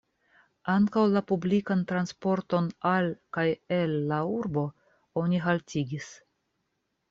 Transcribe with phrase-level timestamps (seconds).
[0.75, 3.45] Ankaŭ la publikan transporton al kaj
[3.79, 4.67] el la urbo
[5.25, 6.13] oni haltigis.